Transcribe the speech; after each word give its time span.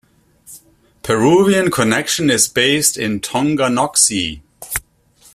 Peruvian 1.03 1.69
Connection 1.69 2.31
is 2.31 2.47
based 2.47 2.97
in 2.97 3.19
Tonganoxie. 3.19 4.41